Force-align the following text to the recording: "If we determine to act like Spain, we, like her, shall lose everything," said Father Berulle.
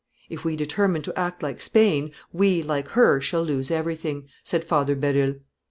"If 0.31 0.43
we 0.43 0.55
determine 0.55 1.03
to 1.03 1.15
act 1.19 1.43
like 1.43 1.61
Spain, 1.61 2.09
we, 2.33 2.63
like 2.63 2.87
her, 2.97 3.21
shall 3.21 3.43
lose 3.43 3.69
everything," 3.69 4.25
said 4.43 4.63
Father 4.65 4.95
Berulle. 4.95 5.41